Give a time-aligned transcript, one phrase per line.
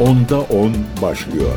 [0.00, 0.72] Onda 10
[1.02, 1.54] başlıyor.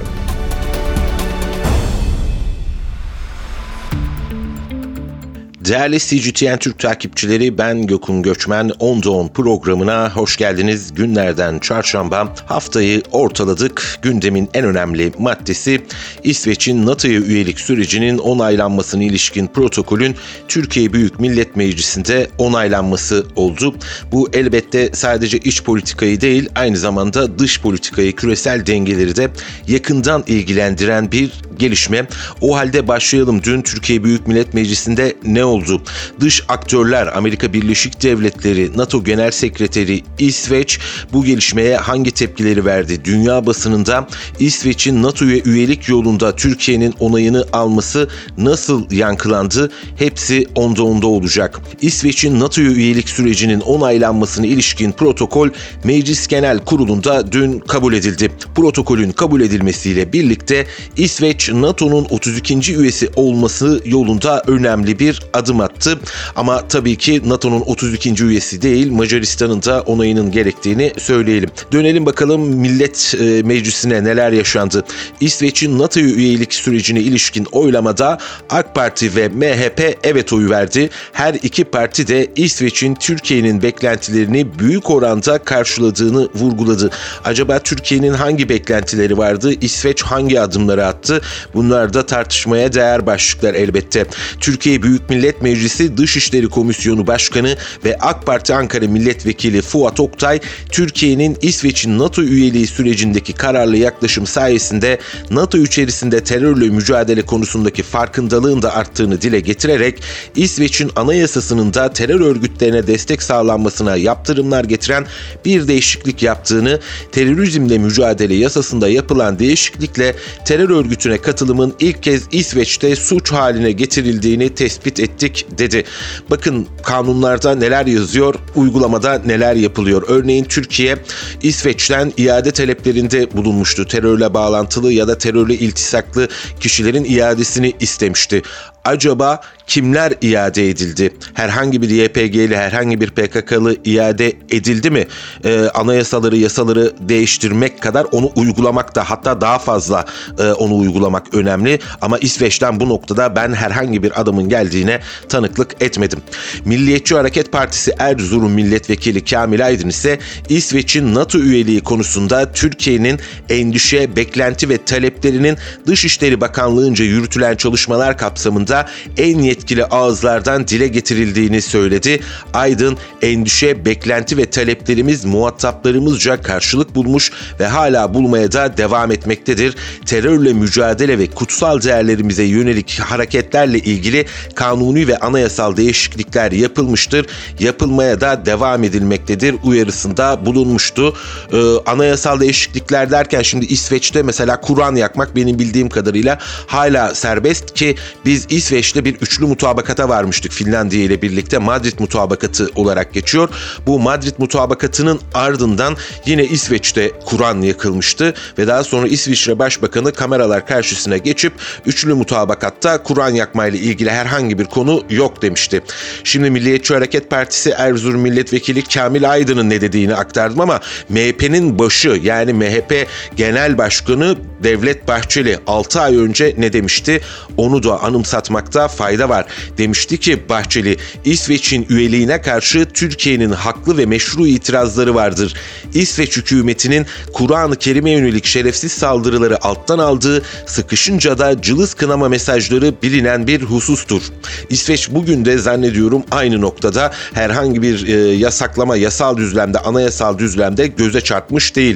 [5.66, 10.94] Değerli CGTN Türk takipçileri ben Gökün Göçmen 10'da 10 programına hoş geldiniz.
[10.94, 14.00] Günlerden çarşamba haftayı ortaladık.
[14.02, 15.82] Gündemin en önemli maddesi
[16.24, 20.16] İsveç'in NATO'ya üyelik sürecinin onaylanmasına ilişkin protokolün
[20.48, 23.76] Türkiye Büyük Millet Meclisi'nde onaylanması oldu.
[24.12, 29.30] Bu elbette sadece iç politikayı değil aynı zamanda dış politikayı, küresel dengeleri de
[29.68, 32.08] yakından ilgilendiren bir gelişme.
[32.42, 33.44] O halde başlayalım.
[33.44, 35.82] Dün Türkiye Büyük Millet Meclisi'nde ne oldu?
[36.20, 40.80] Dış aktörler Amerika Birleşik Devletleri, NATO Genel Sekreteri İsveç
[41.14, 43.06] bu gelişmeye hangi tepkileri verdi?
[43.06, 44.08] Dünya basınında
[44.40, 49.72] İsveç'in NATO'ya üyelik yolunda Türkiye'nin onayını alması nasıl yankılandı?
[49.96, 51.62] Hepsi onda onda olacak.
[51.82, 55.50] İsveç'in NATO'ya üyelik sürecinin onaylanmasına ilişkin protokol
[55.84, 58.32] Meclis Genel Kurulu'nda dün kabul edildi.
[58.56, 60.66] Protokolün kabul edilmesiyle birlikte
[60.98, 62.76] İsveç NATO'nun 32.
[62.76, 66.00] üyesi olması yolunda önemli bir adım attı.
[66.36, 68.24] Ama tabii ki NATO'nun 32.
[68.24, 71.50] üyesi değil Macaristan'ın da onayının gerektiğini söyleyelim.
[71.72, 74.86] Dönelim bakalım Millet e, Meclisi'ne neler yaşandı.
[75.20, 78.18] İsveç'in NATO'ya üyelik sürecine ilişkin oylamada
[78.50, 80.90] AK Parti ve MHP evet oyu verdi.
[81.14, 86.90] Her iki parti de İsveç'in Türkiye'nin beklentilerini büyük oranda karşıladığını vurguladı.
[87.24, 89.54] Acaba Türkiye'nin hangi beklentileri vardı?
[89.62, 91.22] İsveç hangi adımları attı?
[91.54, 94.06] Bunlar da tartışmaya değer başlıklar elbette.
[94.40, 100.40] Türkiye Büyük Millet Meclisi Dışişleri Komisyonu Başkanı ve AK Parti Ankara Milletvekili Fuat Oktay,
[100.72, 105.00] Türkiye'nin İsveç'in NATO üyeliği sürecindeki kararlı yaklaşım sayesinde
[105.32, 110.04] NATO içerisinde terörle mücadele konusundaki farkındalığın da arttığını dile getirerek
[110.36, 115.06] İsveç'in anayasasının da terör örgütlerine destek sağlanmasına yaptırımlar getiren
[115.46, 116.80] bir değişiklik yaptığını,
[117.12, 125.00] terörizmle mücadele yasasında yapılan değişiklikle terör örgütüne katılımın ilk kez İsveç'te suç haline getirildiğini tespit
[125.24, 125.84] ettik dedi.
[126.30, 130.04] Bakın kanunlarda neler yazıyor, uygulamada neler yapılıyor.
[130.08, 130.98] Örneğin Türkiye
[131.42, 133.88] İsveç'ten iade taleplerinde bulunmuştu.
[133.88, 136.28] Terörle bağlantılı ya da terörle iltisaklı
[136.60, 138.42] kişilerin iadesini istemişti
[138.86, 141.14] acaba kimler iade edildi?
[141.34, 145.08] Herhangi bir YPG'li, herhangi bir PKK'lı iade edildi mi?
[145.46, 150.06] Ee, anayasaları, yasaları değiştirmek kadar onu uygulamak da hatta daha fazla
[150.40, 151.80] e, onu uygulamak önemli.
[152.02, 155.00] Ama İsveç'ten bu noktada ben herhangi bir adımın geldiğine
[155.30, 156.20] tanıklık etmedim.
[156.66, 164.70] Milliyetçi Hareket Partisi Erzurum Milletvekili Kamil Aydın ise İsveç'in NATO üyeliği konusunda Türkiye'nin endişe, beklenti
[164.70, 165.58] ve taleplerinin
[165.88, 168.86] Dışişleri Bakanlığı'nca yürütülen çalışmalar kapsamında konusunda
[169.18, 172.20] en yetkili ağızlardan dile getirildiğini söyledi.
[172.54, 179.76] Aydın endişe, beklenti ve taleplerimiz muhataplarımızca karşılık bulmuş ve hala bulmaya da devam etmektedir.
[180.06, 184.26] Terörle mücadele ve kutsal değerlerimize yönelik hareketlerle ilgili
[184.56, 187.26] kanuni ve anayasal değişiklikler yapılmıştır.
[187.60, 191.16] Yapılmaya da devam edilmektedir uyarısında bulunmuştu.
[191.54, 197.96] Ee, anayasal değişiklikler derken şimdi İsveç'te mesela Kur'an yakmak benim bildiğim kadarıyla hala serbest ki
[198.26, 203.50] biz İsveç'te bir üçlü mutabakata varmıştık Finlandiya ile birlikte Madrid mutabakatı olarak geçiyor.
[203.88, 211.18] Bu Madrid mutabakatının ardından yine İsveç'te Kur'an yakılmıştı ve daha sonra İsviçre Başbakanı kameralar karşısına
[211.18, 211.54] geçip
[211.86, 215.84] üçlü mutabakatta Kur'an yakmayla ilgili herhangi bir konu yok demişti.
[216.24, 220.80] Şimdi Milliyetçi Hareket Partisi Erzurum Milletvekili Kamil Aydın'ın ne dediğini aktardım ama
[221.10, 227.22] MHP'nin başı yani MHP Genel Başkanı Devlet Bahçeli 6 ay önce ne demişti?
[227.58, 229.46] Onu da anımsatmak hatırlatmakta fayda var.
[229.78, 235.54] Demişti ki Bahçeli, İsveç'in üyeliğine karşı Türkiye'nin haklı ve meşru itirazları vardır.
[235.94, 243.48] İsveç hükümetinin Kur'an-ı Kerim'e yönelik şerefsiz saldırıları alttan aldığı, sıkışınca da cılız kınama mesajları bilinen
[243.48, 244.22] bir husustur.
[244.70, 251.22] İsveç bugün de zannediyorum aynı noktada herhangi bir e, yasaklama, yasal düzlemde, anayasal düzlemde göze
[251.22, 251.96] çarpmış değil.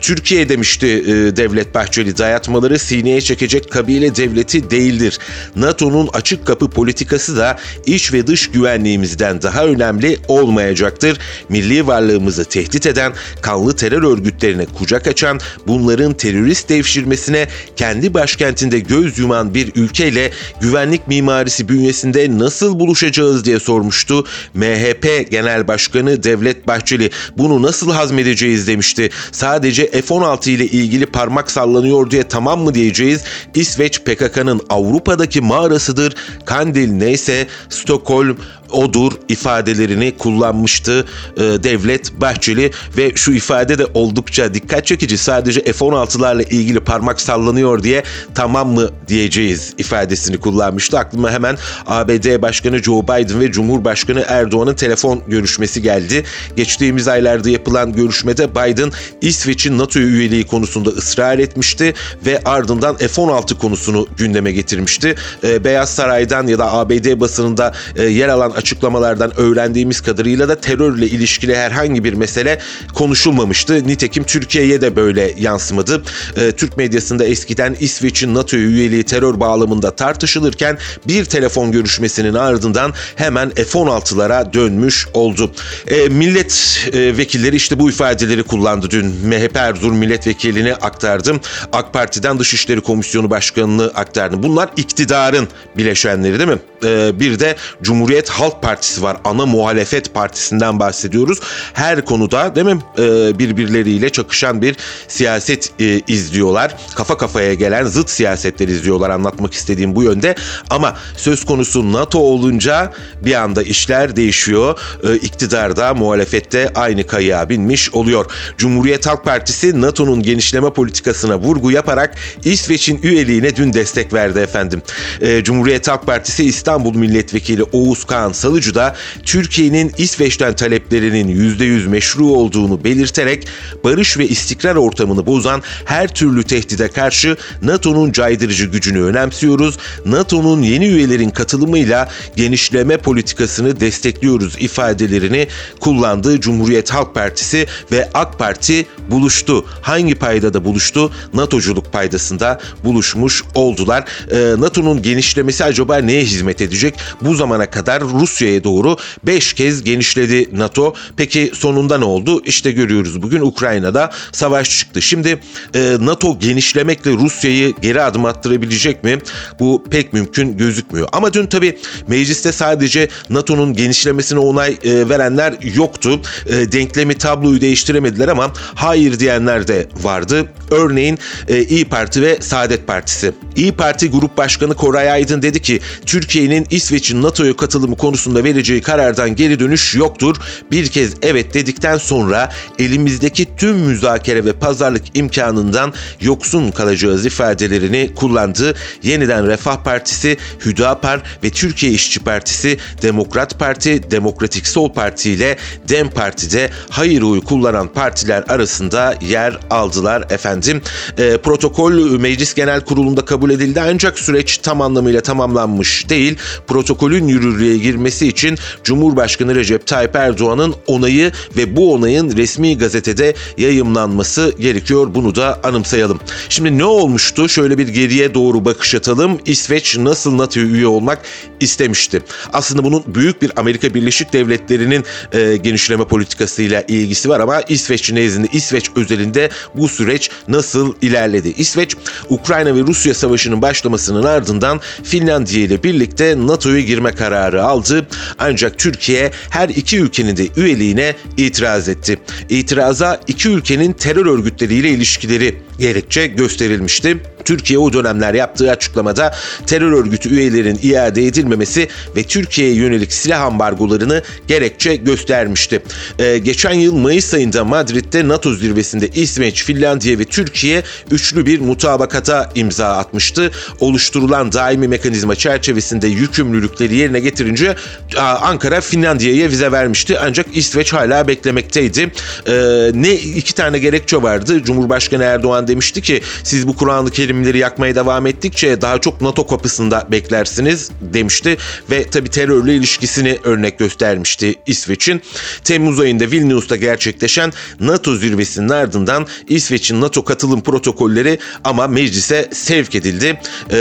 [0.00, 5.18] Türkiye demişti e, Devlet Bahçeli dayatmaları sineye çekecek kabile devleti değildir.
[5.56, 11.18] NATO'nun açık kapı politikası da iç ve dış güvenliğimizden daha önemli olmayacaktır.
[11.48, 13.12] Milli varlığımızı tehdit eden,
[13.42, 20.30] kanlı terör örgütlerine kucak açan, bunların terörist devşirmesine kendi başkentinde göz yuman bir ülkeyle
[20.60, 24.26] güvenlik mimarisi bünyesinde nasıl buluşacağız diye sormuştu.
[24.54, 29.10] MHP Genel Başkanı Devlet Bahçeli bunu nasıl hazmedeceğiz demişti.
[29.32, 33.24] Sadece F-16 ile ilgili parmak sallanıyor diye tamam mı diyeceğiz?
[33.54, 36.14] İsveç PKK'nın Avrupa'daki mağarası burasıdır.
[36.44, 38.36] Kandil neyse Stockholm
[38.70, 41.04] odur ifadelerini kullanmıştı
[41.36, 45.18] e, Devlet Bahçeli ve şu ifade de oldukça dikkat çekici.
[45.18, 48.02] Sadece F-16'larla ilgili parmak sallanıyor diye
[48.34, 50.98] tamam mı diyeceğiz ifadesini kullanmıştı.
[50.98, 56.24] Aklıma hemen ABD Başkanı Joe Biden ve Cumhurbaşkanı Erdoğan'ın telefon görüşmesi geldi.
[56.56, 61.94] Geçtiğimiz aylarda yapılan görüşmede Biden İsveç'in NATO üyeliği konusunda ısrar etmişti
[62.26, 65.14] ve ardından F-16 konusunu gündeme getirmişti.
[65.44, 71.06] E, Beyaz Saray'dan ya da ABD basınında e, yer alan açıklamalardan öğrendiğimiz kadarıyla da terörle
[71.06, 72.58] ilişkili herhangi bir mesele
[72.94, 73.88] konuşulmamıştı.
[73.88, 76.02] Nitekim Türkiye'ye de böyle yansımadı.
[76.36, 83.50] E, Türk medyasında eskiden İsveç'in NATO üyeliği terör bağlamında tartışılırken bir telefon görüşmesinin ardından hemen
[83.50, 85.52] F-16'lara dönmüş oldu.
[85.86, 89.06] E, millet e, vekilleri işte bu ifadeleri kullandı dün.
[89.06, 91.40] MHP Erzurum milletvekilini aktardım.
[91.72, 94.42] AK Parti'den Dışişleri Komisyonu Başkanı'nı aktardım.
[94.42, 96.58] Bunlar iktidarın bileşenleri değil mi?
[96.84, 99.16] E, bir de Cumhuriyet Halk Partisi var.
[99.24, 101.40] Ana muhalefet partisinden bahsediyoruz.
[101.72, 104.76] Her konuda değil mi e, birbirleriyle çakışan bir
[105.08, 106.76] siyaset e, izliyorlar.
[106.94, 110.34] Kafa kafaya gelen zıt siyasetler izliyorlar anlatmak istediğim bu yönde.
[110.70, 112.92] Ama söz konusu NATO olunca
[113.24, 114.78] bir anda işler değişiyor.
[115.02, 118.26] E, iktidarda muhalefette aynı kayığa binmiş oluyor.
[118.58, 122.14] Cumhuriyet Halk Partisi NATO'nun genişleme politikasına vurgu yaparak
[122.44, 124.82] İsveç'in üyeliğine dün destek verdi efendim.
[125.20, 132.26] E, Cumhuriyet Halk Partisi İstanbul Milletvekili Oğuz Kağan Salıcı da Türkiye'nin İsveç'ten taleplerinin %100 meşru
[132.26, 133.46] olduğunu belirterek
[133.84, 139.78] barış ve istikrar ortamını bozan her türlü tehdide karşı NATO'nun caydırıcı gücünü önemsiyoruz.
[140.06, 145.48] NATO'nun yeni üyelerin katılımıyla genişleme politikasını destekliyoruz ifadelerini
[145.80, 149.64] kullandığı Cumhuriyet Halk Partisi ve AK Parti buluştu.
[149.82, 151.12] Hangi paydada buluştu?
[151.34, 154.04] NATO'culuk paydasında buluşmuş oldular.
[154.30, 156.94] Ee, NATO'nun genişlemesi acaba neye hizmet edecek?
[157.22, 158.96] Bu zamana kadar Rusya'ya doğru
[159.26, 160.94] 5 kez genişledi NATO.
[161.16, 162.42] Peki sonunda ne oldu?
[162.44, 165.02] İşte görüyoruz bugün Ukrayna'da savaş çıktı.
[165.02, 165.38] Şimdi
[165.74, 169.18] e, NATO genişlemekle Rusya'yı geri adım attırabilecek mi?
[169.60, 171.08] Bu pek mümkün gözükmüyor.
[171.12, 171.78] Ama dün tabii
[172.08, 176.20] mecliste sadece NATO'nun genişlemesine onay e, verenler yoktu.
[176.46, 180.52] E, denklemi tabloyu değiştiremediler ama hayır diyenler de vardı.
[180.70, 181.18] Örneğin
[181.48, 183.32] e, İyi Parti ve Saadet Partisi.
[183.56, 189.36] İyi Parti Grup Başkanı Koray Aydın dedi ki Türkiye'nin İsveç'in NATO'ya katılımı konusunda vereceği karardan
[189.36, 190.36] geri dönüş yoktur.
[190.70, 198.74] Bir kez evet dedikten sonra elimizdeki tüm müzakere ve pazarlık imkanından yoksun kalacağız ifadelerini kullandı.
[199.02, 205.56] Yeniden Refah Partisi, Hüdapar ve Türkiye İşçi Partisi, Demokrat Parti, Demokratik Sol Parti ile
[205.88, 210.82] Dem Parti'de hayır oyu kullanan partiler arasında yer aldılar efendim.
[211.18, 216.36] E, protokol Meclis Genel Kurulu'nda kabul edildi ancak süreç tam anlamıyla tamamlanmış değil.
[216.66, 224.54] Protokolün yürürlüğe girmesi için Cumhurbaşkanı Recep Tayyip Erdoğan'ın onayı ve bu onayın resmi gazetede yayımlanması
[224.60, 225.14] gerekiyor.
[225.14, 226.20] Bunu da anımsayalım.
[226.48, 227.48] Şimdi ne olmuştu?
[227.48, 229.38] Şöyle bir geriye doğru bakış atalım.
[229.46, 231.18] İsveç nasıl NATO üye olmak
[231.60, 232.22] istemişti?
[232.52, 238.48] Aslında bunun büyük bir Amerika Birleşik Devletleri'nin e, genişleme politikasıyla ilgisi var ama İsveç nezdinde,
[238.52, 241.48] İsveç özelinde bu süreç nasıl ilerledi?
[241.48, 241.96] İsveç,
[242.28, 247.95] Ukrayna ve Rusya savaşının başlamasının ardından Finlandiya ile birlikte NATO'ya girme kararı aldı.
[248.38, 252.18] Ancak Türkiye her iki ülkenin de üyeliğine itiraz etti.
[252.48, 257.16] İtiraza iki ülkenin terör örgütleriyle ilişkileri gerekçe gösterilmişti.
[257.44, 259.34] Türkiye o dönemler yaptığı açıklamada
[259.66, 265.82] terör örgütü üyelerinin iade edilmemesi ve Türkiye'ye yönelik silah ambargolarını gerekçe göstermişti.
[266.18, 272.50] Ee, geçen yıl Mayıs ayında Madrid'de NATO zirvesinde İsveç, Finlandiya ve Türkiye üçlü bir mutabakata
[272.54, 273.50] imza atmıştı.
[273.80, 277.76] Oluşturulan daimi mekanizma çerçevesinde yükümlülükleri yerine getirince
[278.18, 280.18] Ankara Finlandiya'ya vize vermişti.
[280.18, 282.12] Ancak İsveç hala beklemekteydi.
[282.46, 284.62] Ee, ne iki tane gerekçe vardı.
[284.64, 290.06] Cumhurbaşkanı Erdoğan demişti ki siz bu Kur'an-ı Kerimleri yakmaya devam ettikçe daha çok NATO kapısında
[290.10, 291.56] beklersiniz demişti
[291.90, 295.22] ve tabi terörle ilişkisini örnek göstermişti İsveç'in.
[295.64, 303.40] Temmuz ayında Vilnius'ta gerçekleşen NATO zirvesinin ardından İsveç'in NATO katılım protokolleri ama meclise sevk edildi
[303.70, 303.76] ee,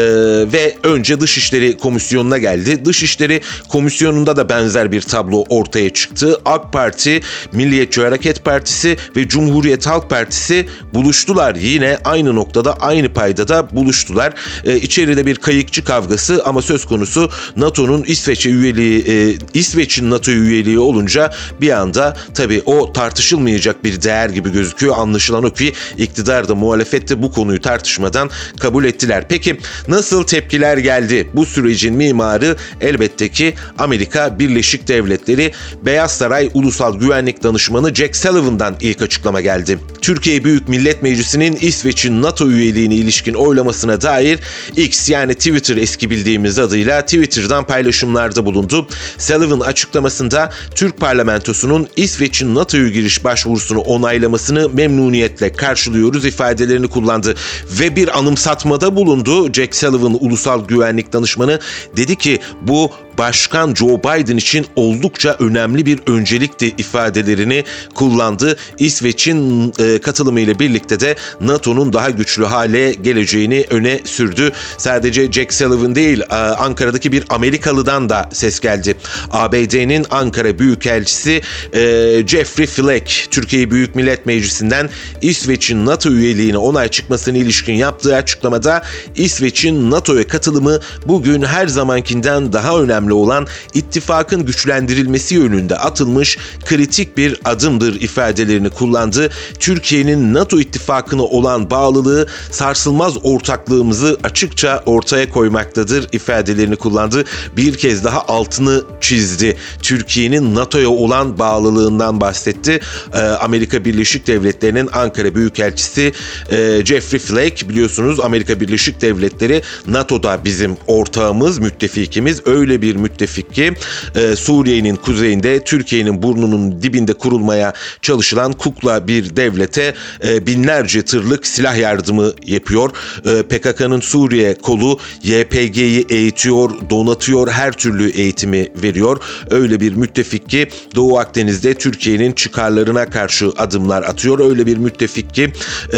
[0.53, 2.85] ve önce Dışişleri Komisyonu'na geldi.
[2.85, 6.39] Dışişleri Komisyonu'nda da benzer bir tablo ortaya çıktı.
[6.45, 13.69] AK Parti, Milliyetçi Hareket Partisi ve Cumhuriyet Halk Partisi buluştular yine aynı noktada aynı paydada
[13.71, 14.33] buluştular.
[14.63, 20.79] E, içeride bir kayıkçı kavgası ama söz konusu NATO'nun İsveç'e üyeliği, e, İsveç'in NATO üyeliği
[20.79, 24.95] olunca bir anda tabii o tartışılmayacak bir değer gibi gözüküyor.
[24.97, 28.29] Anlaşılan o ki iktidar da muhalefette bu konuyu tartışmadan
[28.59, 29.25] kabul ettiler.
[29.29, 31.29] Peki nasıl tepkiler geldi?
[31.33, 35.51] Bu sürecin mimarı elbette ki Amerika Birleşik Devletleri
[35.85, 39.79] Beyaz Saray Ulusal Güvenlik Danışmanı Jack Sullivan'dan ilk açıklama geldi.
[40.01, 44.39] Türkiye Büyük Millet Meclisi'nin İsveç'in NATO üyeliğine ilişkin oylamasına dair
[44.75, 48.87] X yani Twitter eski bildiğimiz adıyla Twitter'dan paylaşımlarda bulundu.
[49.17, 57.35] Sullivan açıklamasında Türk parlamentosunun İsveç'in NATO'ya giriş başvurusunu onaylamasını memnuniyetle karşılıyoruz ifadelerini kullandı
[57.79, 59.53] ve bir anımsatmada bulundu.
[59.53, 61.59] Jack Sullivan Ulusal Güvenlik Danışmanı
[61.97, 67.63] dedi ki bu Başkan Joe Biden için oldukça önemli bir öncelikti ifadelerini
[67.95, 68.57] kullandı.
[68.77, 74.51] İsveç'in e, katılımı ile birlikte de NATO'nun daha güçlü hale geleceğini öne sürdü.
[74.77, 78.95] Sadece Jack Sullivan değil e, Ankara'daki bir Amerikalıdan da ses geldi.
[79.31, 81.41] ABD'nin Ankara Büyükelçisi
[81.73, 81.81] e,
[82.27, 84.89] Jeffrey Flake Türkiye Büyük Millet Meclisi'nden
[85.21, 88.83] İsveç'in NATO üyeliğine onay çıkmasına ilişkin yaptığı açıklamada
[89.15, 97.39] İsveç'in NATO'ya katılımı bugün her zamankinden daha önemli olan ittifakın güçlendirilmesi yönünde atılmış kritik bir
[97.45, 99.29] adımdır ifadelerini kullandı.
[99.59, 107.23] Türkiye'nin NATO ittifakına olan bağlılığı sarsılmaz ortaklığımızı açıkça ortaya koymaktadır ifadelerini kullandı.
[107.57, 109.57] Bir kez daha altını çizdi.
[109.81, 112.79] Türkiye'nin NATO'ya olan bağlılığından bahsetti.
[113.13, 116.13] Ee, Amerika Birleşik Devletleri'nin Ankara Büyükelçisi
[116.51, 122.41] e, Jeffrey Flake biliyorsunuz Amerika Birleşik Devletleri NATO'da bizim ortağımız, müttefikimiz.
[122.45, 123.73] Öyle bir müttefik ki
[124.15, 131.77] e, Suriye'nin kuzeyinde Türkiye'nin burnunun dibinde kurulmaya çalışılan kukla bir devlete e, binlerce tırlık silah
[131.77, 132.89] yardımı yapıyor.
[133.25, 139.17] E, PKK'nın Suriye kolu YPG'yi eğitiyor, donatıyor, her türlü eğitimi veriyor.
[139.51, 144.39] Öyle bir müttefik ki Doğu Akdeniz'de Türkiye'nin çıkarlarına karşı adımlar atıyor.
[144.39, 145.53] Öyle bir müttefik ki
[145.93, 145.97] e,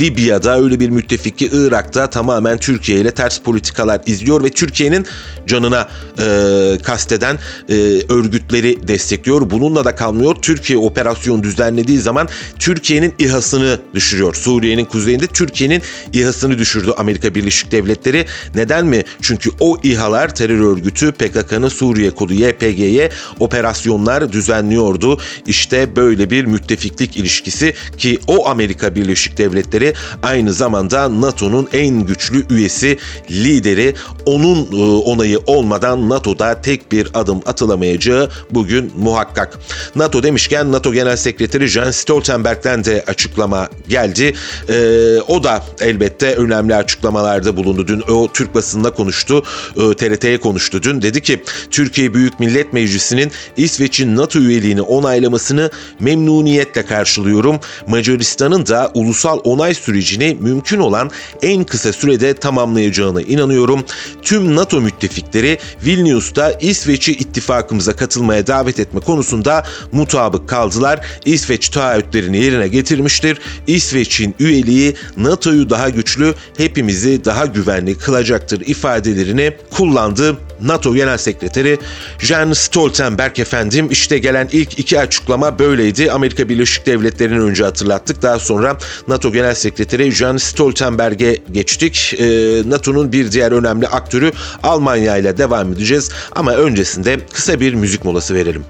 [0.00, 5.06] Libya'da, öyle bir müttefik ki Irak'ta tamamen Türkiye ile ters politikalar izliyor ve Türkiye'nin
[5.46, 7.74] canına e, kasteden e,
[8.08, 9.50] örgütleri destekliyor.
[9.50, 10.36] Bununla da kalmıyor.
[10.42, 12.28] Türkiye operasyon düzenlediği zaman
[12.58, 14.34] Türkiye'nin İHA'sını düşürüyor.
[14.34, 15.82] Suriye'nin kuzeyinde Türkiye'nin
[16.12, 18.26] İHA'sını düşürdü Amerika Birleşik Devletleri.
[18.54, 19.02] Neden mi?
[19.22, 25.20] Çünkü o İHA'lar terör örgütü PKK'nın Suriye kolu YPG'ye operasyonlar düzenliyordu.
[25.46, 32.46] İşte böyle bir müttefiklik ilişkisi ki o Amerika Birleşik Devletleri aynı zamanda NATO'nun en güçlü
[32.50, 32.98] üyesi,
[33.30, 33.94] lideri.
[34.26, 39.58] Onun e, onayı olmadan NATO'da tek bir adım atılamayacağı bugün muhakkak.
[39.96, 44.34] NATO demişken NATO Genel Sekreteri Jens Stoltenberg'den de açıklama geldi.
[44.68, 47.88] Ee, o da elbette önemli açıklamalarda bulundu.
[47.88, 49.44] Dün o Türk basınında konuştu,
[49.76, 51.02] e, TRT'ye konuştu dün.
[51.02, 55.70] Dedi ki Türkiye Büyük Millet Meclisi'nin İsveç'in NATO üyeliğini onaylamasını
[56.00, 57.60] memnuniyetle karşılıyorum.
[57.86, 61.10] Macaristan'ın da ulusal onay sürecini mümkün olan
[61.42, 63.84] en kısa sürede tamamlayacağına inanıyorum.
[64.22, 71.06] Tüm NATO müttefikleri Vilnius'ta İsveç'i ittifakımıza katılmaya davet etme konusunda mutabık kaldılar.
[71.24, 73.38] İsveç taahhütlerini yerine getirmiştir.
[73.66, 80.36] İsveç'in üyeliği NATO'yu daha güçlü, hepimizi daha güvenli kılacaktır ifadelerini kullandı.
[80.62, 81.78] NATO Genel Sekreteri
[82.18, 86.12] Jens Stoltenberg efendim işte gelen ilk iki açıklama böyleydi.
[86.12, 88.22] Amerika Birleşik Devletleri'ni önce hatırlattık.
[88.22, 92.14] Daha sonra NATO Genel Sekreteri Jens Stoltenberg'e geçtik.
[92.18, 96.10] Ee, NATO'nun bir diğer önemli aktörü Almanya ile devam edeceğiz.
[96.32, 98.64] Ama öncesinde kısa bir müzik molası verelim.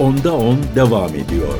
[0.00, 1.54] Onda 10 devam ediyor.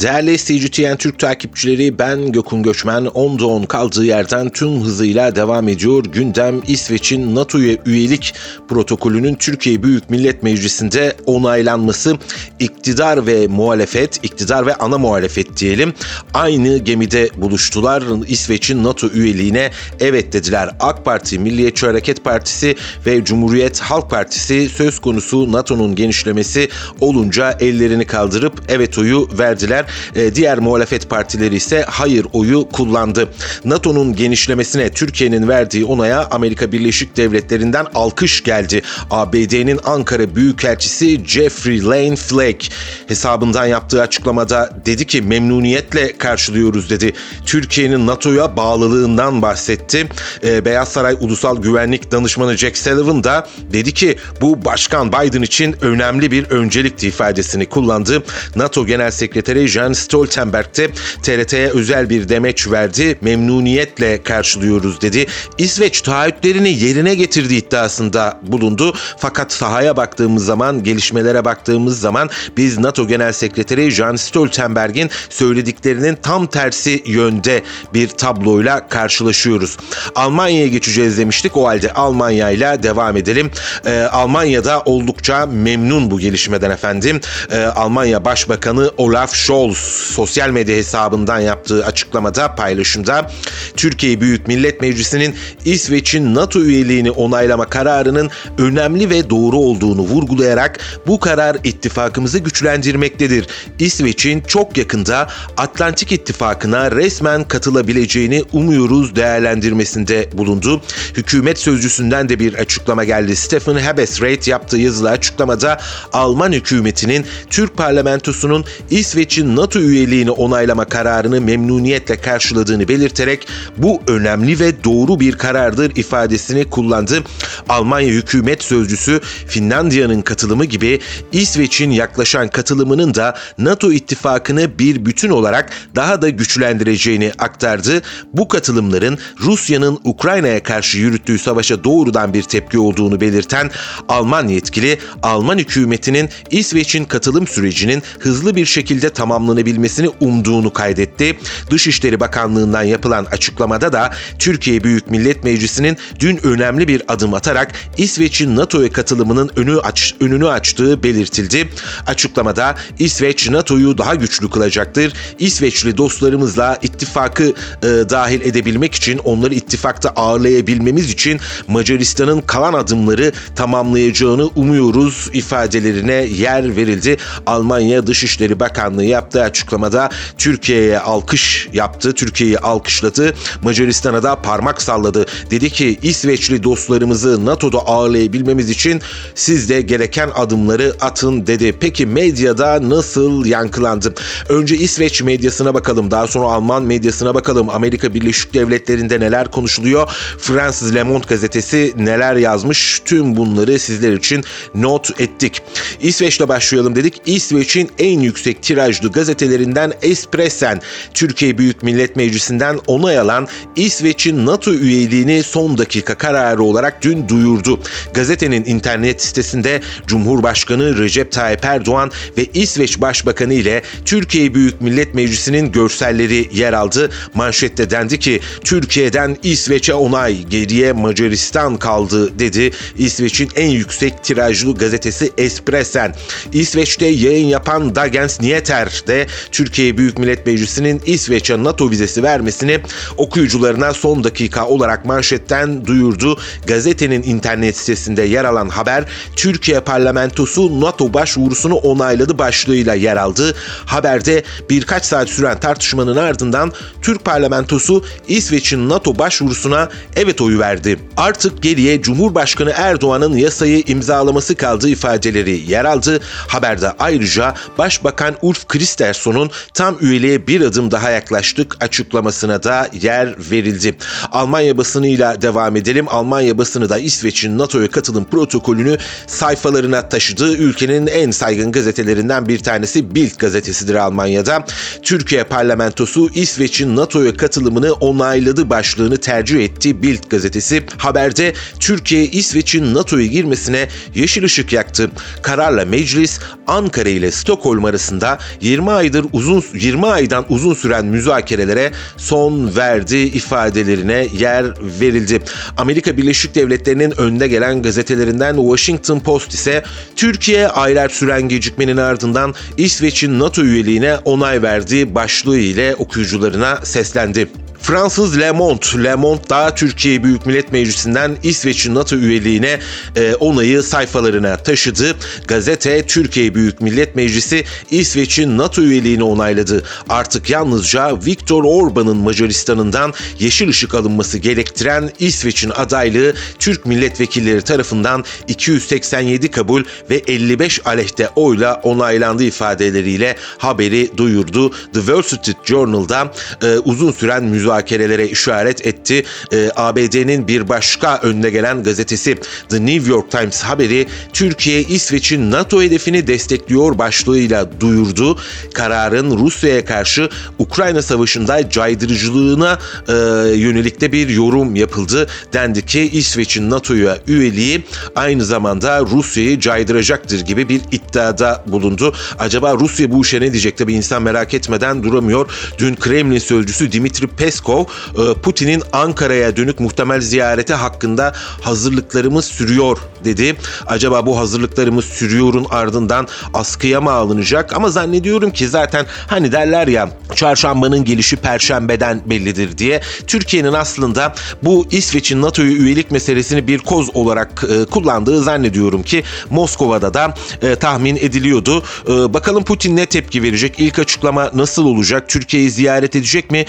[0.00, 6.04] Değerli CGTN Türk takipçileri ben Gökün Göçmen 10'da 10 kaldığı yerden tüm hızıyla devam ediyor.
[6.04, 8.34] Gündem İsveç'in NATO'ya üyelik
[8.68, 12.18] protokolünün Türkiye Büyük Millet Meclisi'nde onaylanması
[12.58, 15.94] iktidar ve muhalefet, iktidar ve ana muhalefet diyelim
[16.34, 18.02] aynı gemide buluştular.
[18.28, 20.70] İsveç'in NATO üyeliğine evet dediler.
[20.80, 22.76] AK Parti, Milliyetçi Hareket Partisi
[23.06, 26.68] ve Cumhuriyet Halk Partisi söz konusu NATO'nun genişlemesi
[27.00, 29.87] olunca ellerini kaldırıp evet oyu verdiler.
[30.14, 33.28] E, diğer muhalefet partileri ise hayır oyu kullandı.
[33.64, 38.82] NATO'nun genişlemesine Türkiye'nin verdiği onaya Amerika Birleşik Devletleri'nden alkış geldi.
[39.10, 42.68] ABD'nin Ankara Büyükelçisi Jeffrey Lane Flake
[43.06, 47.12] hesabından yaptığı açıklamada dedi ki memnuniyetle karşılıyoruz dedi.
[47.46, 50.08] Türkiye'nin NATO'ya bağlılığından bahsetti.
[50.44, 55.76] E, Beyaz Saray Ulusal Güvenlik Danışmanı Jack Sullivan da dedi ki bu Başkan Biden için
[55.80, 58.22] önemli bir öncelikti ifadesini kullandı.
[58.56, 60.90] NATO Genel Sekreteri Jens Stoltenberg de
[61.22, 63.18] TRT'ye özel bir demeç verdi.
[63.20, 65.26] Memnuniyetle karşılıyoruz dedi.
[65.58, 68.94] İsveç taahhütlerini yerine getirdiği iddiasında bulundu.
[69.18, 76.46] Fakat sahaya baktığımız zaman, gelişmelere baktığımız zaman biz NATO Genel Sekreteri Jens Stoltenberg'in söylediklerinin tam
[76.46, 77.62] tersi yönde
[77.94, 79.76] bir tabloyla karşılaşıyoruz.
[80.14, 81.56] Almanya'ya geçeceğiz demiştik.
[81.56, 83.50] O halde Almanya ile devam edelim.
[83.86, 87.20] Ee, Almanya'da oldukça memnun bu gelişmeden efendim.
[87.50, 93.30] Ee, Almanya Başbakanı Olaf Scholz sosyal medya hesabından yaptığı açıklamada, paylaşımda
[93.76, 95.34] Türkiye Büyük Millet Meclisi'nin
[95.64, 103.46] İsveç'in NATO üyeliğini onaylama kararının önemli ve doğru olduğunu vurgulayarak bu karar ittifakımızı güçlendirmektedir.
[103.78, 110.82] İsveç'in çok yakında Atlantik İttifakı'na resmen katılabileceğini umuyoruz değerlendirmesinde bulundu.
[111.14, 113.36] Hükümet sözcüsünden de bir açıklama geldi.
[113.36, 115.80] Stephen Habesreit yaptığı yazılı açıklamada
[116.12, 124.84] Alman hükümetinin Türk parlamentosunun İsveç'in NATO üyeliğini onaylama kararını memnuniyetle karşıladığını belirterek bu önemli ve
[124.84, 127.22] doğru bir karardır ifadesini kullandı.
[127.68, 131.00] Almanya hükümet sözcüsü Finlandiya'nın katılımı gibi
[131.32, 138.02] İsveç'in yaklaşan katılımının da NATO ittifakını bir bütün olarak daha da güçlendireceğini aktardı.
[138.32, 143.70] Bu katılımların Rusya'nın Ukrayna'ya karşı yürüttüğü savaşa doğrudan bir tepki olduğunu belirten
[144.08, 149.10] Alman yetkili Alman hükümetinin İsveç'in katılım sürecinin hızlı bir şekilde
[149.48, 151.38] tamamlanabilmesini umduğunu kaydetti.
[151.70, 158.56] Dışişleri Bakanlığı'ndan yapılan açıklamada da Türkiye Büyük Millet Meclisi'nin dün önemli bir adım atarak İsveç'in
[158.56, 161.68] NATO'ya katılımının önü aç, önünü açtığı belirtildi.
[162.06, 165.12] Açıklamada İsveç NATO'yu daha güçlü kılacaktır.
[165.38, 167.44] İsveçli dostlarımızla ittifakı
[167.82, 176.76] e, dahil edebilmek için onları ittifakta ağırlayabilmemiz için Macaristan'ın kalan adımları tamamlayacağını umuyoruz ifadelerine yer
[176.76, 177.16] verildi.
[177.46, 179.04] Almanya Dışişleri Bakanlığı
[179.38, 182.12] yaptığı açıklamada Türkiye'ye alkış yaptı.
[182.12, 183.34] Türkiye'yi alkışladı.
[183.62, 185.26] Macaristan'a da parmak salladı.
[185.50, 189.00] Dedi ki İsveçli dostlarımızı NATO'da ağırlayabilmemiz için
[189.34, 191.74] siz de gereken adımları atın dedi.
[191.80, 194.14] Peki medyada nasıl yankılandı?
[194.48, 196.10] Önce İsveç medyasına bakalım.
[196.10, 197.68] Daha sonra Alman medyasına bakalım.
[197.68, 200.10] Amerika Birleşik Devletleri'nde neler konuşuluyor?
[200.38, 203.02] Fransız Le Monde gazetesi neler yazmış?
[203.04, 205.62] Tüm bunları sizler için not ettik.
[206.00, 207.22] İsveç'le başlayalım dedik.
[207.26, 210.80] İsveç'in en yüksek tirajlı gazetelerinden Espressen,
[211.14, 217.80] Türkiye Büyük Millet Meclisi'nden onay alan İsveç'in NATO üyeliğini son dakika kararı olarak dün duyurdu.
[218.14, 225.72] Gazetenin internet sitesinde Cumhurbaşkanı Recep Tayyip Erdoğan ve İsveç Başbakanı ile Türkiye Büyük Millet Meclisi'nin
[225.72, 227.10] görselleri yer aldı.
[227.34, 232.70] Manşette dendi ki Türkiye'den İsveç'e onay, geriye Macaristan kaldı dedi.
[232.98, 236.14] İsveç'in en yüksek tirajlı gazetesi Espressen.
[236.52, 242.80] İsveç'te yayın yapan Dagens Nyheter de Türkiye Büyük Millet Meclisi'nin İsveç'e NATO vizesi vermesini
[243.16, 246.38] okuyucularına son dakika olarak manşetten duyurdu.
[246.66, 249.04] Gazetenin internet sitesinde yer alan haber
[249.36, 253.54] Türkiye parlamentosu NATO başvurusunu onayladı başlığıyla yer aldı.
[253.86, 260.98] Haberde birkaç saat süren tartışmanın ardından Türk parlamentosu İsveç'in NATO başvurusuna evet oyu verdi.
[261.16, 266.20] Artık geriye Cumhurbaşkanı Erdoğan'ın yasayı imzalaması kaldığı ifadeleri yer aldı.
[266.48, 268.68] Haberde ayrıca Başbakan Ulf
[268.98, 273.96] Kristersson'un tam üyeliğe bir adım daha yaklaştık açıklamasına da yer verildi.
[274.32, 276.06] Almanya basınıyla devam edelim.
[276.08, 283.14] Almanya basını da İsveç'in NATO'ya katılım protokolünü sayfalarına taşıdığı ülkenin en saygın gazetelerinden bir tanesi
[283.14, 284.64] Bild gazetesidir Almanya'da.
[285.02, 290.82] Türkiye parlamentosu İsveç'in NATO'ya katılımını onayladı başlığını tercih etti Bild gazetesi.
[290.96, 295.10] Haberde Türkiye İsveç'in NATO'ya girmesine yeşil ışık yaktı.
[295.42, 302.76] Kararla meclis Ankara ile Stockholm arasında 20 aydır uzun 20 aydan uzun süren müzakerelere son
[302.76, 304.64] verdi ifadelerine yer
[305.00, 305.40] verildi.
[305.76, 309.82] Amerika Birleşik Devletleri'nin önde gelen gazetelerinden Washington Post ise
[310.16, 317.48] Türkiye aylar süren gecikmenin ardından İsveç'in NATO üyeliğine onay verdiği başlığı ile okuyucularına seslendi.
[317.82, 322.78] Fransız Le Monde, Le Monde da Türkiye Büyük Millet Meclisi'nden İsveç'in NATO üyeliğine
[323.16, 325.16] e, onayı sayfalarına taşıdı.
[325.48, 329.82] Gazete Türkiye Büyük Millet Meclisi İsveç'in NATO üyeliğini onayladı.
[330.08, 339.50] Artık yalnızca Viktor Orban'ın Macaristan'ından yeşil ışık alınması gerektiren İsveç'in adaylığı Türk milletvekilleri tarafından 287
[339.50, 344.70] kabul ve 55 aleyhte oyla onaylandı ifadeleriyle haberi duyurdu.
[344.70, 349.24] The Wall Street Journal'da e, uzun süren müzakerelere işaret etti.
[349.52, 355.82] E, ABD'nin bir başka önüne gelen gazetesi The New York Times haberi Türkiye İsveç'in NATO
[355.82, 358.38] hedefini destekliyor başlığıyla duyurdu.
[358.74, 360.28] Kararın Rusya'ya karşı
[360.58, 362.78] Ukrayna Savaşı'nda caydırıcılığına
[363.08, 363.12] e,
[363.56, 365.26] yönelik de bir yorum yapıldı.
[365.52, 367.84] Dendi ki İsveç'in NATO'ya üyeliği
[368.16, 372.14] aynı zamanda Rusya'yı caydıracaktır gibi bir iddiada bulundu.
[372.38, 373.76] Acaba Rusya bu işe ne diyecek?
[373.76, 375.50] Tabi insan merak etmeden duramıyor.
[375.78, 383.56] Dün Kremlin sözcüsü Dimitri Peskov, e, Putin'in Ankara'ya dönük muhtemel ziyareti hakkında hazırlıklarımız sürüyor dedi.
[383.86, 387.76] Acaba bu hazırlıklarımız sürüyorun ardından askıya mı alınacak?
[387.76, 393.00] Ama zannediyorum ki zaten hani derler ya çarşambanın gelişi perşembeden bellidir diye.
[393.26, 400.14] Türkiye'nin aslında bu İsveç'in NATO'ya üyelik meselesini bir koz olarak e, kullandığı zannediyorum ki Moskova'da
[400.14, 401.82] da e, tahmin ediliyordu.
[402.08, 403.74] E, bakalım Putin ne tepki verecek?
[403.78, 405.28] İlk açıklama nasıl olacak?
[405.28, 406.66] Türkiye'yi ziyaret edecek mi?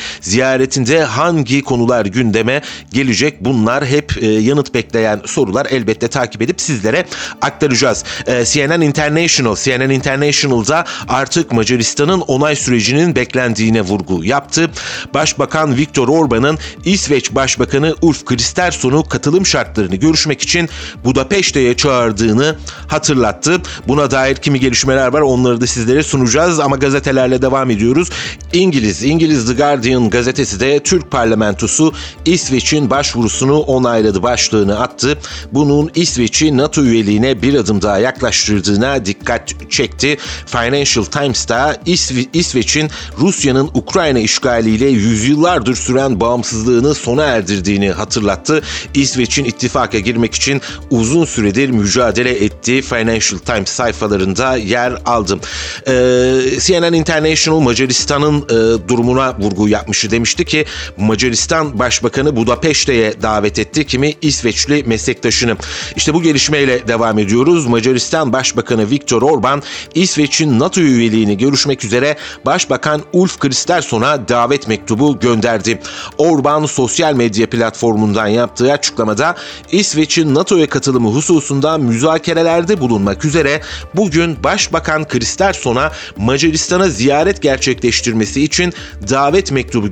[0.86, 2.62] Ziyaretinde hangi konular gündeme
[2.94, 3.42] gelecek?
[3.42, 7.06] Bunlar hep e, yanıt bekleyen sorular elbette takip edip sizlere
[7.42, 8.04] aktaracağız.
[8.28, 14.72] E, CNN International, CNN International'da artık Macaristan'ın onay sürecinin beklendiğine vurgu yaptı.
[15.13, 20.70] Başbakan Viktor Orban'ın İsveç Başbakanı Ulf Kristersson'u katılım şartlarını görüşmek için
[21.06, 22.56] Budapeşte'ye çağırdığını
[22.88, 23.58] hatırlattı.
[23.88, 28.10] Buna dair kimi gelişmeler var onları da sizlere sunacağız ama gazetelerle devam ediyoruz.
[28.54, 31.94] İngiliz, İngiliz The Guardian gazetesi de Türk parlamentosu
[32.26, 35.18] İsveç'in başvurusunu onayladı başlığını attı.
[35.52, 40.18] Bunun İsveç'i NATO üyeliğine bir adım daha yaklaştırdığına dikkat çekti.
[40.46, 48.62] Financial Times'ta İsve İsveç'in Rusya'nın Ukrayna işgaliyle yüzyıllardır süren bağımsızlığını sona erdirdiğini hatırlattı.
[48.94, 55.40] İsveç'in ittifaka girmek için uzun süredir mücadele ettiği Financial Times sayfalarında yer aldı.
[55.88, 60.12] Ee, CNN International Macaristan'ın e, durumuna vurgu yapmıştı.
[60.12, 60.59] Demişti ki
[60.98, 65.58] Macaristan Başbakanı Budapeşte'ye davet etti kimi İsveçli meslektaşını.
[65.95, 67.65] İşte bu gelişmeyle devam ediyoruz.
[67.65, 69.63] Macaristan Başbakanı Viktor Orban
[69.95, 75.82] İsveç'in NATO üyeliğini görüşmek üzere Başbakan Ulf Kristersson'a davet mektubu gönderdi.
[76.17, 79.36] Orban sosyal medya platformundan yaptığı açıklamada
[79.72, 83.62] İsveç'in NATO'ya katılımı hususunda müzakerelerde bulunmak üzere
[83.95, 88.74] bugün Başbakan Kristersson'a Macaristan'a ziyaret gerçekleştirmesi için
[89.10, 89.91] davet mektubu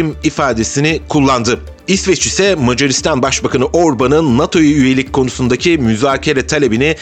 [0.00, 1.60] gönderdim ifadesini kullandı.
[1.90, 6.96] İsveç ise Macaristan Başbakanı Orban'ın NATO'ya üyelik konusundaki müzakere talebini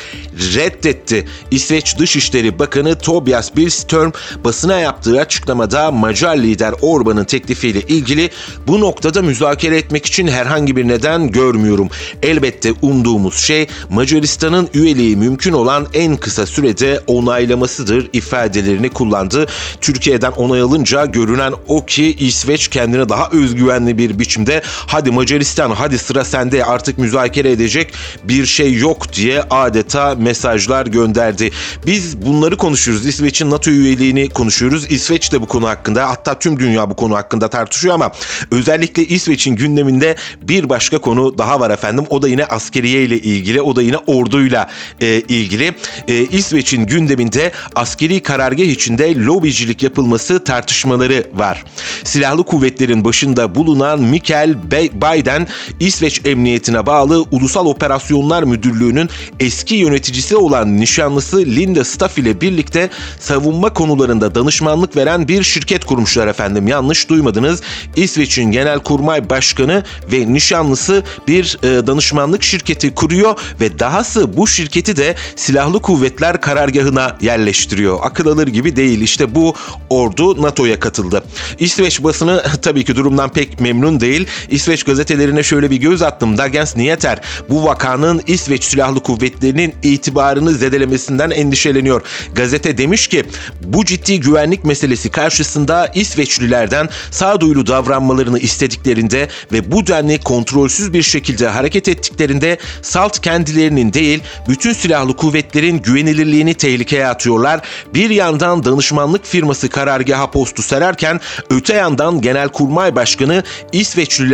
[0.55, 1.25] reddetti.
[1.51, 4.13] İsveç Dışişleri Bakanı Tobias Billström
[4.45, 8.31] basına yaptığı açıklamada Macar lider Orban'ın teklifiyle ilgili
[8.67, 11.89] bu noktada müzakere etmek için herhangi bir neden görmüyorum.
[12.23, 19.47] Elbette umduğumuz şey Macaristan'ın üyeliği mümkün olan en kısa sürede onaylamasıdır ifadelerini kullandı.
[19.81, 25.99] Türkiye'den onay alınca görünen o ki İsveç kendine daha özgüvenli bir biçimde hadi Macaristan hadi
[25.99, 27.93] sıra sende artık müzakere edecek
[28.25, 31.51] bir şey yok diye adeta mesajlar gönderdi.
[31.87, 33.07] Biz bunları konuşuyoruz.
[33.07, 34.91] İsveç'in NATO üyeliğini konuşuyoruz.
[34.91, 38.13] İsveç de bu konu hakkında hatta tüm dünya bu konu hakkında tartışıyor ama
[38.51, 42.05] özellikle İsveç'in gündeminde bir başka konu daha var efendim.
[42.11, 43.63] O da yine askeriye ile ilgili.
[43.63, 45.75] O da yine orduyla e, ilgili.
[46.09, 51.65] E, İsveç'in gündeminde askeri karargah içinde lobicilik yapılması tartışmaları var.
[52.05, 55.47] Silahlı kuvvetlerin başında bulunan Mikel Biden
[55.81, 59.09] İsveç Emniyetine bağlı Ulusal Operasyonlar Müdürlüğü'nün
[59.41, 62.91] eski yöneticisi olan nişanlısı Linda Staff ile birlikte
[63.21, 66.69] savunma konularında danışmanlık veren bir şirket kurmuşlar efendim.
[66.69, 67.63] Yanlış duymadınız.
[67.97, 75.15] İsveç'in Genelkurmay Başkanı ve nişanlısı bir e, danışmanlık şirketi kuruyor ve dahası bu şirketi de
[75.37, 77.99] silahlı kuvvetler karargahına yerleştiriyor.
[78.03, 79.01] Akıl alır gibi değil.
[79.01, 79.55] İşte bu
[79.91, 81.25] ordu NATO'ya katıldı.
[81.59, 84.27] İsveç basını tabii ki durumdan pek memnun değil.
[84.51, 86.39] İsveç gazetelerine şöyle bir göz attım.
[86.39, 92.03] Dagens Nyheter bu vakanın İsveç Silahlı Kuvvetleri'nin itibarını zedelemesinden endişeleniyor.
[92.35, 93.25] Gazete demiş ki
[93.63, 101.49] bu ciddi güvenlik meselesi karşısında İsveçlilerden sağduyulu davranmalarını istediklerinde ve bu denli kontrolsüz bir şekilde
[101.49, 107.61] hareket ettiklerinde salt kendilerinin değil bütün silahlı kuvvetlerin güvenilirliğini tehlikeye atıyorlar.
[107.95, 113.43] Bir yandan danışmanlık firması karargaha postu sererken öte yandan Genelkurmay Başkanı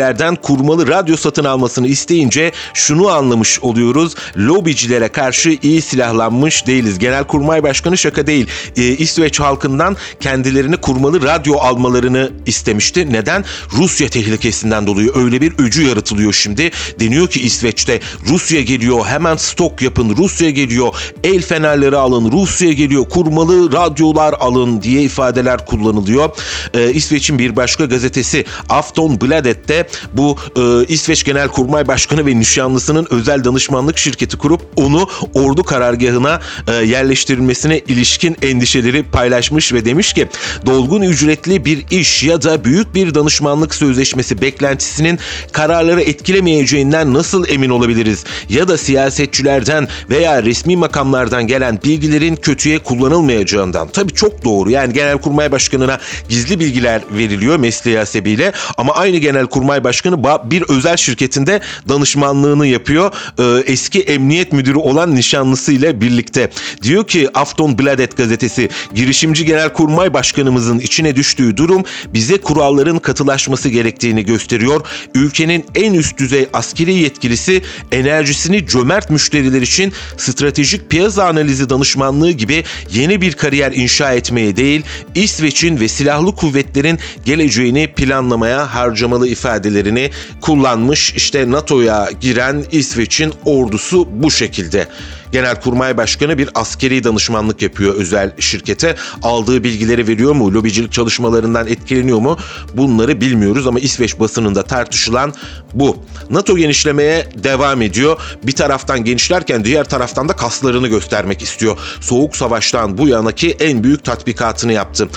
[0.05, 4.15] İsveçlilerden kurmalı radyo satın almasını isteyince şunu anlamış oluyoruz.
[4.37, 6.99] Lobicilere karşı iyi silahlanmış değiliz.
[6.99, 8.47] Genelkurmay Başkanı şaka değil.
[8.77, 13.13] Ee, İsveç halkından kendilerini kurmalı radyo almalarını istemişti.
[13.13, 13.45] Neden?
[13.73, 16.71] Rusya tehlikesinden dolayı öyle bir öcü yaratılıyor şimdi.
[17.01, 20.17] Deniyor ki İsveç'te Rusya geliyor hemen stok yapın.
[20.17, 22.33] Rusya geliyor el fenerleri alın.
[22.33, 26.31] Rusya geliyor kurmalı radyolar alın diye ifadeler kullanılıyor.
[26.75, 33.99] Ee, İsveç'in bir başka gazetesi Aftonbladet'te bu e, İsveç Genelkurmay Başkanı ve nişanlısının özel danışmanlık
[33.99, 40.29] şirketi kurup onu ordu karargahına e, yerleştirilmesine ilişkin endişeleri paylaşmış ve demiş ki
[40.67, 45.19] dolgun ücretli bir iş ya da büyük bir danışmanlık sözleşmesi beklentisinin
[45.53, 48.25] kararları etkilemeyeceğinden nasıl emin olabiliriz?
[48.49, 53.89] Ya da siyasetçilerden veya resmi makamlardan gelen bilgilerin kötüye kullanılmayacağından.
[53.89, 54.71] Tabii çok doğru.
[54.71, 61.61] Yani Genelkurmay Başkanı'na gizli bilgiler veriliyor mesleği hasebiyle ama aynı Genelkurmay Başkanı bir özel şirketinde
[61.89, 63.13] danışmanlığını yapıyor.
[63.39, 66.51] Ee, eski emniyet müdürü olan nişanlısı ile birlikte.
[66.83, 71.83] Diyor ki Afton Bladet gazetesi girişimci Genelkurmay Başkanımızın içine düştüğü durum
[72.15, 74.87] bize kuralların katılaşması gerektiğini gösteriyor.
[75.15, 82.65] Ülkenin en üst düzey askeri yetkilisi enerjisini cömert müşteriler için stratejik piyasa analizi danışmanlığı gibi
[82.93, 84.83] yeni bir kariyer inşa etmeye değil,
[85.15, 89.29] İsveç'in ve silahlı kuvvetlerin geleceğini planlamaya harcamalı
[89.75, 90.11] ifadelerini
[90.41, 91.15] kullanmış.
[91.15, 94.89] İşte NATO'ya giren İsveç'in ordusu bu şekilde.
[95.35, 98.97] Genelkurmay Başkanı bir askeri danışmanlık yapıyor özel şirkete.
[99.23, 100.55] Aldığı bilgileri veriyor mu?
[100.55, 102.39] Lobicilik çalışmalarından etkileniyor mu?
[102.75, 105.35] Bunları bilmiyoruz ama İsveç basınında tartışılan
[105.73, 105.97] bu.
[106.31, 108.21] NATO genişlemeye devam ediyor.
[108.43, 111.79] Bir taraftan genişlerken diğer taraftan da kaslarını göstermek istiyor.
[112.01, 115.09] Soğuk Savaş'tan bu yanaki en büyük tatbikatını yaptı.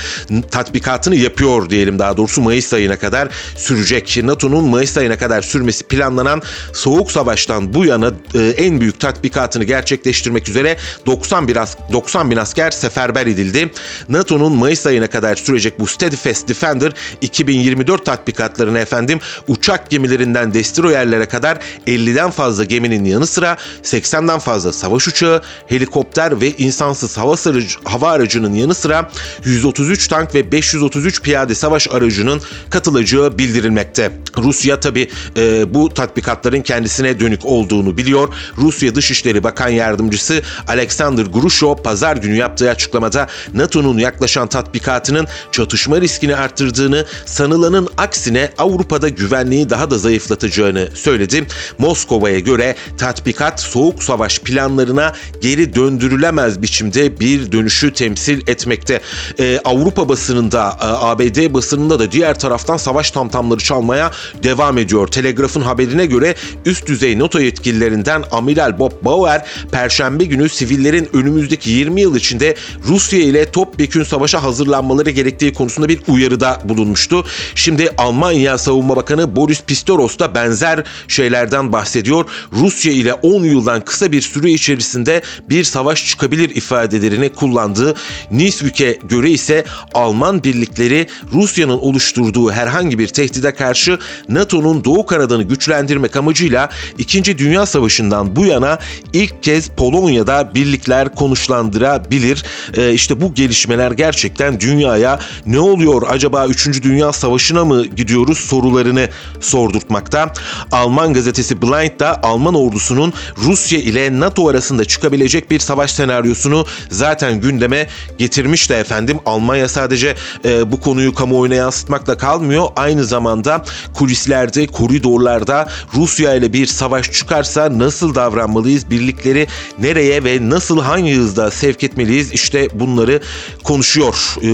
[0.52, 4.20] Tatbikatını yapıyor diyelim daha doğrusu Mayıs ayına kadar sürecek.
[4.24, 6.42] NATO'nun Mayıs ayına kadar sürmesi planlanan
[6.74, 12.32] Soğuk Savaş'tan bu yana e, en büyük tatbikatını gerçekleştirdi gerçekleştirmek üzere 90 bin, as 90
[12.32, 13.72] bin asker seferber edildi.
[14.10, 21.58] NATO'nun Mayıs ayına kadar sürecek bu Steadfast Defender 2024 tatbikatlarına efendim uçak gemilerinden destroyerlere kadar
[21.88, 28.12] 50'den fazla geminin yanı sıra 80'den fazla savaş uçağı, helikopter ve insansız hava, aracı, hava
[28.12, 29.12] aracının yanı sıra
[29.46, 34.12] 133 tank ve 533 piyade savaş aracının katılacağı bildirilmekte.
[34.38, 38.30] Rusya tabi e, bu tatbikatların kendisine dönük olduğunu biliyor.
[38.58, 46.02] Rusya Dışişleri Bakan Yardımcısı yardımcısı Alexander Grushov pazar günü yaptığı açıklamada NATO'nun yaklaşan tatbikatının çatışma
[46.02, 51.48] riskini arttırdığını, sanılanın aksine Avrupa'da güvenliği daha da zayıflatacağını söyledi.
[51.78, 59.02] Moskova'ya göre tatbikat soğuk savaş planlarına geri döndürülemez biçimde bir dönüşü temsil etmekte.
[59.40, 64.12] Ee, Avrupa basınında, e, ABD basınında da diğer taraftan savaş tamtamları çalmaya
[64.44, 65.08] devam ediyor.
[65.08, 69.46] Telegraf'ın haberine göre üst düzey NATO yetkililerinden Amiral Bob Bauer,
[69.78, 72.56] Perşembe günü sivillerin önümüzdeki 20 yıl içinde
[72.88, 77.26] Rusya ile topyekün savaşa hazırlanmaları gerektiği konusunda bir uyarıda bulunmuştu.
[77.56, 82.26] Şimdi Almanya Savunma Bakanı Boris Pistorius da benzer şeylerden bahsediyor.
[82.54, 87.96] Rusya ile 10 yıldan kısa bir süre içerisinde bir savaş çıkabilir ifadelerini kullandığı
[88.32, 96.16] Nisvik'e göre ise Alman birlikleri Rusya'nın oluşturduğu herhangi bir tehdide karşı NATO'nun Doğu Kanadını güçlendirmek
[96.16, 97.38] amacıyla 2.
[97.38, 98.80] Dünya Savaşı'ndan bu yana
[99.14, 102.46] ilk kez Polonya'da birlikler konuşlandırabilir.
[102.78, 106.84] E, işte bu gelişmeler gerçekten dünyaya ne oluyor acaba 3.
[106.84, 110.34] Dünya Savaşı'na mı gidiyoruz sorularını sordurtmakta.
[110.72, 117.42] Alman gazetesi Blind da Alman ordusunun Rusya ile NATO arasında çıkabilecek bir savaş senaryosunu zaten
[117.42, 119.20] gündeme getirmiş de efendim.
[119.26, 122.68] Almanya sadece e, bu konuyu kamuoyuna yansıtmakla kalmıyor.
[122.76, 128.90] Aynı zamanda kulislerde, koridorlarda Rusya ile bir savaş çıkarsa nasıl davranmalıyız?
[128.90, 129.48] Birlikleri
[129.80, 132.32] nereye ve nasıl hangi hızda sevk etmeliyiz?
[132.32, 133.22] İşte bunları
[133.64, 134.16] konuşuyor.
[134.42, 134.48] Ee,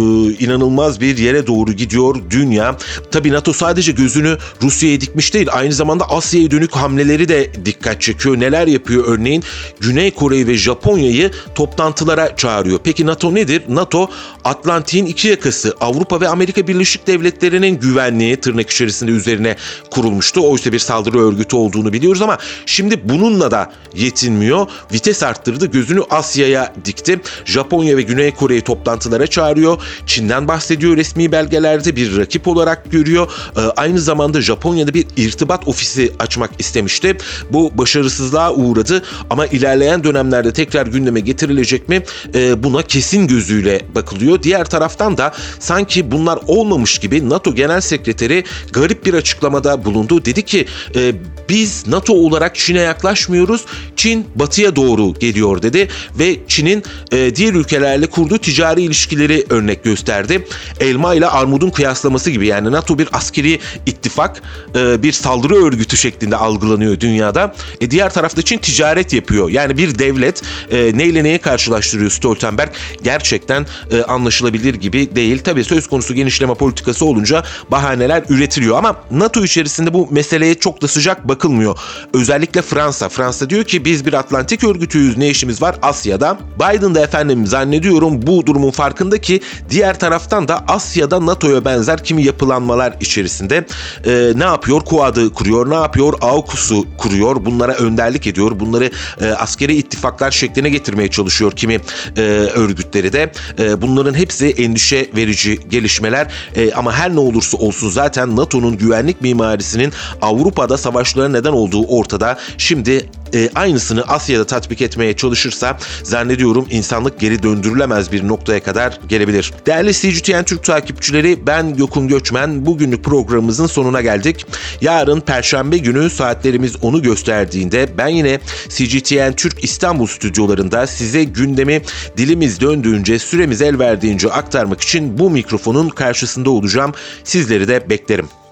[0.46, 2.78] inanılmaz bir yere doğru gidiyor dünya.
[3.12, 5.48] Tabii NATO sadece gözünü Rusya'ya dikmiş değil.
[5.52, 8.40] Aynı zamanda Asya'ya dönük hamleleri de dikkat çekiyor.
[8.40, 9.44] Neler yapıyor örneğin?
[9.80, 12.80] Güney Kore'yi ve Japonya'yı toplantılara çağırıyor.
[12.84, 13.62] Peki NATO nedir?
[13.70, 14.10] NATO
[14.44, 19.56] Atlantik'in iki yakası Avrupa ve Amerika Birleşik Devletleri'nin güvenliği tırnak içerisinde üzerine
[19.92, 20.50] kurulmuştu.
[20.50, 24.68] Oysa bir saldırı örgütü olduğunu biliyoruz ama şimdi bununla da yetinmiyor.
[24.94, 25.66] Vites arttırdı.
[25.66, 27.22] Gözünü Asya'ya dikti.
[27.46, 29.82] Japonya ve Güney Kore'yi toplantılara çağırıyor.
[30.06, 33.32] Çin'den bahsediyor resmi belgelerde bir rakip olarak görüyor.
[33.58, 37.18] Ee, aynı zamanda Japonya'da bir irtibat ofisi açmak istemişti.
[37.52, 42.04] Bu başarısızlığa uğradı ama ilerleyen dönemlerde tekrar gündeme getirilecek mi?
[42.36, 44.44] Ee, buna kesin gözüyle bakılıyor.
[44.44, 50.26] Diğer taraftan da sanki bunlar olmamış gibi NATO Genel Sekreteri garip bir açıklamada bulundu.
[50.26, 51.14] Dedi ki e,
[51.50, 53.66] biz NATO olarak Çin'e yaklaşmıyoruz.
[53.96, 54.83] Çin batıya doğru
[55.20, 55.88] geliyor dedi
[56.20, 60.48] ve Çin'in e, diğer ülkelerle kurduğu ticari ilişkileri örnek gösterdi.
[60.80, 64.42] Elma ile armudun kıyaslaması gibi yani NATO bir askeri ittifak,
[64.76, 67.56] e, bir saldırı örgütü şeklinde algılanıyor dünyada.
[67.82, 69.50] E, diğer tarafta Çin ticaret yapıyor.
[69.50, 70.42] Yani bir devlet
[70.72, 72.70] e, neyle neye karşılaştırıyor Stoltenberg
[73.04, 75.42] gerçekten e, anlaşılabilir gibi değil.
[75.44, 80.88] Tabii söz konusu genişleme politikası olunca bahaneler üretiliyor ama NATO içerisinde bu meseleye çok da
[80.88, 81.80] sıcak bakılmıyor.
[82.14, 83.10] Özellikle Fransa.
[83.10, 86.38] Fransa diyor ki biz bir Atlantik örgütüyüz ne işimiz var Asya'da.
[86.56, 92.24] Biden da efendim zannediyorum bu durumun farkında ki diğer taraftan da Asya'da NATO'ya benzer kimi
[92.24, 93.66] yapılanmalar içerisinde
[94.06, 94.82] e, ne yapıyor?
[94.82, 95.70] Kuad'ı kuruyor.
[95.70, 96.14] Ne yapıyor?
[96.22, 97.46] AUKUS'u kuruyor.
[97.46, 98.60] Bunlara önderlik ediyor.
[98.60, 101.80] Bunları e, askeri ittifaklar şekline getirmeye çalışıyor kimi
[102.18, 102.22] e,
[102.56, 103.32] örgütleri de.
[103.60, 106.28] E, bunların hepsi endişe verici gelişmeler.
[106.56, 112.38] E, ama her ne olursa olsun zaten NATO'nun güvenlik mimarisinin Avrupa'da savaşlara neden olduğu ortada.
[112.58, 119.54] Şimdi e, aynısını Asya'da tatbik etmeye çalışırsa zannediyorum insanlık geri döndürülemez bir noktaya kadar gelebilir.
[119.66, 122.66] Değerli CGTN Türk takipçileri ben Gökün Göçmen.
[122.66, 124.46] Bugünlük programımızın sonuna geldik.
[124.82, 131.82] Yarın Perşembe günü saatlerimiz onu gösterdiğinde ben yine CGTN Türk İstanbul stüdyolarında size gündemi
[132.18, 136.94] dilimiz döndüğünce süremiz el verdiğince aktarmak için bu mikrofonun karşısında olacağım.
[137.24, 138.43] Sizleri de beklerim.